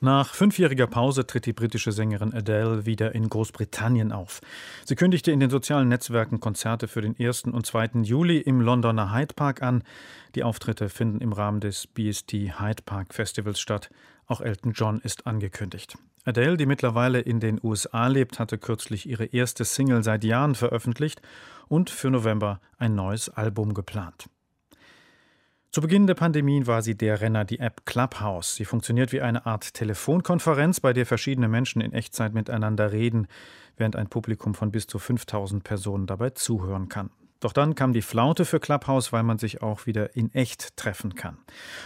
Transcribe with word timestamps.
nach 0.00 0.34
fünfjähriger 0.34 0.86
Pause 0.86 1.26
tritt 1.26 1.46
die 1.46 1.52
britische 1.52 1.92
Sängerin 1.92 2.32
Adele 2.32 2.86
wieder 2.86 3.14
in 3.14 3.28
Großbritannien 3.28 4.12
auf. 4.12 4.40
Sie 4.84 4.96
kündigte 4.96 5.30
in 5.30 5.40
den 5.40 5.50
sozialen 5.50 5.88
Netzwerken 5.88 6.40
Konzerte 6.40 6.88
für 6.88 7.02
den 7.02 7.14
1. 7.18 7.44
und 7.44 7.66
2. 7.66 8.02
Juli 8.02 8.38
im 8.38 8.60
Londoner 8.60 9.12
Hyde 9.14 9.34
Park 9.34 9.62
an. 9.62 9.84
Die 10.34 10.42
Auftritte 10.42 10.88
finden 10.88 11.20
im 11.20 11.32
Rahmen 11.32 11.60
des 11.60 11.86
BST 11.86 12.32
Hyde 12.32 12.82
Park 12.84 13.12
Festivals 13.12 13.60
statt. 13.60 13.90
Auch 14.26 14.40
Elton 14.40 14.72
John 14.72 15.00
ist 15.00 15.26
angekündigt. 15.26 15.98
Adele, 16.24 16.56
die 16.56 16.66
mittlerweile 16.66 17.20
in 17.20 17.40
den 17.40 17.58
USA 17.62 18.06
lebt, 18.06 18.38
hatte 18.38 18.58
kürzlich 18.58 19.08
ihre 19.08 19.26
erste 19.26 19.64
Single 19.64 20.02
seit 20.02 20.24
Jahren 20.24 20.54
veröffentlicht 20.54 21.20
und 21.68 21.90
für 21.90 22.10
November 22.10 22.60
ein 22.78 22.94
neues 22.94 23.28
Album 23.28 23.74
geplant. 23.74 24.28
Zu 25.72 25.82
Beginn 25.82 26.08
der 26.08 26.16
Pandemie 26.16 26.66
war 26.66 26.82
sie 26.82 26.96
der 26.96 27.20
Renner, 27.20 27.44
die 27.44 27.60
App 27.60 27.86
Clubhouse. 27.86 28.56
Sie 28.56 28.64
funktioniert 28.64 29.12
wie 29.12 29.20
eine 29.20 29.46
Art 29.46 29.72
Telefonkonferenz, 29.72 30.80
bei 30.80 30.92
der 30.92 31.06
verschiedene 31.06 31.46
Menschen 31.46 31.80
in 31.80 31.92
Echtzeit 31.92 32.34
miteinander 32.34 32.90
reden, 32.90 33.28
während 33.76 33.94
ein 33.94 34.08
Publikum 34.08 34.54
von 34.54 34.72
bis 34.72 34.88
zu 34.88 34.98
5000 34.98 35.62
Personen 35.62 36.08
dabei 36.08 36.30
zuhören 36.30 36.88
kann. 36.88 37.10
Doch 37.38 37.52
dann 37.52 37.76
kam 37.76 37.92
die 37.92 38.02
Flaute 38.02 38.46
für 38.46 38.58
Clubhouse, 38.58 39.12
weil 39.12 39.22
man 39.22 39.38
sich 39.38 39.62
auch 39.62 39.86
wieder 39.86 40.16
in 40.16 40.34
echt 40.34 40.76
treffen 40.76 41.14
kann. 41.14 41.38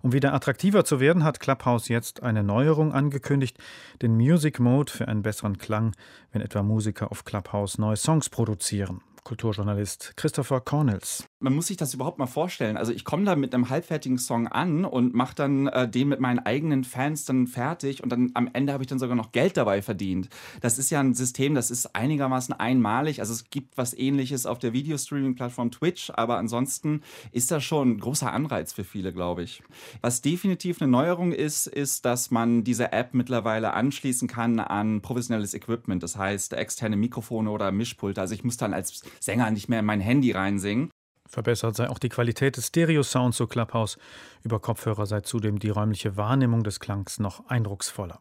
Um 0.00 0.14
wieder 0.14 0.32
attraktiver 0.32 0.86
zu 0.86 0.98
werden, 0.98 1.22
hat 1.22 1.38
Clubhouse 1.38 1.88
jetzt 1.88 2.22
eine 2.22 2.42
Neuerung 2.42 2.94
angekündigt, 2.94 3.58
den 4.00 4.16
Music 4.16 4.58
Mode 4.58 4.90
für 4.90 5.06
einen 5.06 5.20
besseren 5.20 5.58
Klang, 5.58 5.94
wenn 6.32 6.40
etwa 6.40 6.62
Musiker 6.62 7.10
auf 7.10 7.26
Clubhouse 7.26 7.76
neue 7.76 7.96
Songs 7.96 8.30
produzieren. 8.30 9.02
Kulturjournalist 9.26 10.12
Christopher 10.16 10.60
Cornels. 10.60 11.24
Man 11.40 11.52
muss 11.52 11.66
sich 11.66 11.76
das 11.76 11.92
überhaupt 11.92 12.20
mal 12.20 12.28
vorstellen. 12.28 12.76
Also 12.76 12.92
ich 12.92 13.04
komme 13.04 13.24
da 13.24 13.34
mit 13.34 13.52
einem 13.52 13.68
halbfertigen 13.70 14.18
Song 14.18 14.46
an 14.46 14.84
und 14.84 15.14
mache 15.14 15.34
dann 15.34 15.66
äh, 15.66 15.88
den 15.88 16.08
mit 16.08 16.20
meinen 16.20 16.38
eigenen 16.38 16.84
Fans 16.84 17.24
dann 17.24 17.48
fertig 17.48 18.04
und 18.04 18.10
dann 18.10 18.30
am 18.34 18.48
Ende 18.52 18.72
habe 18.72 18.84
ich 18.84 18.86
dann 18.86 19.00
sogar 19.00 19.16
noch 19.16 19.32
Geld 19.32 19.56
dabei 19.56 19.82
verdient. 19.82 20.28
Das 20.60 20.78
ist 20.78 20.90
ja 20.90 21.00
ein 21.00 21.12
System, 21.12 21.56
das 21.56 21.72
ist 21.72 21.96
einigermaßen 21.96 22.54
einmalig. 22.54 23.18
Also 23.18 23.32
es 23.32 23.50
gibt 23.50 23.76
was 23.76 23.94
ähnliches 23.94 24.46
auf 24.46 24.60
der 24.60 24.72
Videostreaming-Plattform 24.72 25.72
Twitch, 25.72 26.10
aber 26.14 26.38
ansonsten 26.38 27.02
ist 27.32 27.50
das 27.50 27.64
schon 27.64 27.90
ein 27.90 27.98
großer 27.98 28.32
Anreiz 28.32 28.72
für 28.72 28.84
viele, 28.84 29.12
glaube 29.12 29.42
ich. 29.42 29.60
Was 30.02 30.22
definitiv 30.22 30.80
eine 30.80 30.88
Neuerung 30.88 31.32
ist, 31.32 31.66
ist, 31.66 32.04
dass 32.04 32.30
man 32.30 32.62
diese 32.62 32.92
App 32.92 33.12
mittlerweile 33.12 33.74
anschließen 33.74 34.28
kann 34.28 34.60
an 34.60 35.02
professionelles 35.02 35.52
Equipment. 35.52 36.04
Das 36.04 36.16
heißt 36.16 36.52
externe 36.52 36.96
Mikrofone 36.96 37.50
oder 37.50 37.72
Mischpulte. 37.72 38.20
Also 38.20 38.32
ich 38.32 38.44
muss 38.44 38.56
dann 38.56 38.72
als 38.72 39.02
Sänger 39.20 39.50
nicht 39.50 39.68
mehr 39.68 39.80
in 39.80 39.84
mein 39.84 40.00
Handy 40.00 40.32
reinsingen. 40.32 40.90
Verbessert 41.28 41.76
sei 41.76 41.88
auch 41.88 41.98
die 41.98 42.08
Qualität 42.08 42.56
des 42.56 42.68
Stereo-Sounds 42.68 43.36
zu 43.36 43.46
Clubhouse. 43.46 43.98
Über 44.44 44.60
Kopfhörer 44.60 45.06
sei 45.06 45.20
zudem 45.20 45.58
die 45.58 45.70
räumliche 45.70 46.16
Wahrnehmung 46.16 46.62
des 46.62 46.80
Klangs 46.80 47.18
noch 47.18 47.46
eindrucksvoller. 47.48 48.20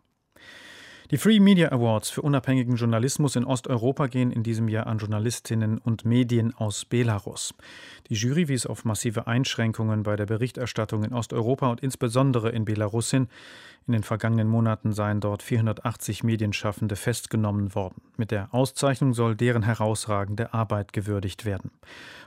Die 1.12 1.20
Free 1.20 1.40
Media 1.40 1.72
Awards 1.72 2.10
für 2.10 2.24
unabhängigen 2.24 2.78
Journalismus 2.78 3.36
in 3.36 3.46
Osteuropa 3.46 4.08
gehen 4.08 4.32
in 4.32 4.42
diesem 4.42 4.68
Jahr 4.68 4.88
an 4.88 4.98
Journalistinnen 4.98 5.78
und 5.78 6.04
Medien 6.04 6.56
aus 6.56 6.84
Belarus. 6.84 7.54
Die 8.10 8.16
Jury 8.16 8.48
wies 8.48 8.66
auf 8.66 8.86
massive 8.86 9.28
Einschränkungen 9.28 10.02
bei 10.02 10.16
der 10.16 10.26
Berichterstattung 10.26 11.04
in 11.04 11.14
Osteuropa 11.14 11.70
und 11.70 11.82
insbesondere 11.82 12.50
in 12.50 12.66
Belarus 12.66 13.12
hin. 13.12 13.28
In 13.86 13.94
den 13.94 14.02
vergangenen 14.02 14.48
Monaten 14.48 14.94
seien 14.94 15.20
dort 15.20 15.44
480 15.44 16.24
Medienschaffende 16.24 16.96
festgenommen 16.96 17.76
worden. 17.76 18.02
Mit 18.18 18.32
der 18.32 18.52
Auszeichnung 18.52 19.14
soll 19.14 19.36
deren 19.36 19.62
herausragende 19.62 20.56
Arbeit 20.56 20.92
gewürdigt 20.92 21.46
werden. 21.46 21.70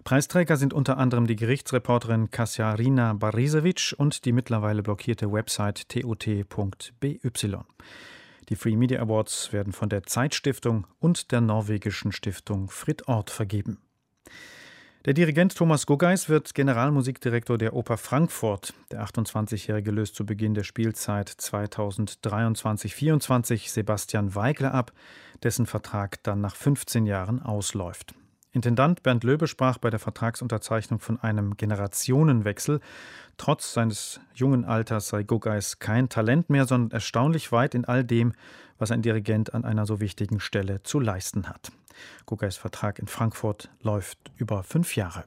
Preisträger 0.04 0.56
sind 0.56 0.72
unter 0.72 0.98
anderem 0.98 1.26
die 1.26 1.34
Gerichtsreporterin 1.34 2.30
Kasjarina 2.30 3.14
Barisevic 3.14 3.96
und 3.98 4.24
die 4.24 4.32
mittlerweile 4.32 4.84
blockierte 4.84 5.32
Website 5.32 5.88
tot.by. 5.88 7.18
Die 8.48 8.56
Free 8.56 8.76
Media 8.76 9.00
Awards 9.00 9.52
werden 9.52 9.72
von 9.72 9.88
der 9.88 10.02
Zeitstiftung 10.04 10.86
und 10.98 11.32
der 11.32 11.40
norwegischen 11.40 12.12
Stiftung 12.12 12.70
Frit 12.70 13.08
Ort 13.08 13.30
vergeben. 13.30 13.78
Der 15.04 15.14
Dirigent 15.14 15.56
Thomas 15.56 15.86
Guggeis 15.86 16.28
wird 16.28 16.54
Generalmusikdirektor 16.54 17.56
der 17.56 17.74
Oper 17.74 17.96
Frankfurt. 17.96 18.74
Der 18.90 19.04
28-Jährige 19.04 19.90
löst 19.90 20.14
zu 20.16 20.26
Beginn 20.26 20.52
der 20.54 20.64
Spielzeit 20.64 21.30
2023-24 21.30 23.70
Sebastian 23.70 24.34
Weigler 24.34 24.74
ab, 24.74 24.92
dessen 25.42 25.66
Vertrag 25.66 26.22
dann 26.24 26.40
nach 26.40 26.56
15 26.56 27.06
Jahren 27.06 27.40
ausläuft. 27.40 28.14
Intendant 28.52 29.02
Bernd 29.02 29.24
Löbe 29.24 29.46
sprach 29.46 29.78
bei 29.78 29.90
der 29.90 29.98
Vertragsunterzeichnung 29.98 31.00
von 31.00 31.20
einem 31.20 31.56
Generationenwechsel. 31.56 32.80
Trotz 33.36 33.74
seines 33.74 34.20
jungen 34.34 34.64
Alters 34.64 35.08
sei 35.08 35.22
Guggeis 35.22 35.78
kein 35.78 36.08
Talent 36.08 36.48
mehr, 36.48 36.64
sondern 36.66 36.90
erstaunlich 36.90 37.52
weit 37.52 37.74
in 37.74 37.84
all 37.84 38.04
dem, 38.04 38.32
was 38.78 38.90
ein 38.90 39.02
Dirigent 39.02 39.54
an 39.54 39.64
einer 39.64 39.86
so 39.86 40.00
wichtigen 40.00 40.40
Stelle 40.40 40.82
zu 40.82 40.98
leisten 40.98 41.48
hat. 41.48 41.72
Guggeis 42.26 42.56
Vertrag 42.56 42.98
in 42.98 43.06
Frankfurt 43.06 43.70
läuft 43.82 44.18
über 44.36 44.62
fünf 44.62 44.96
Jahre. 44.96 45.24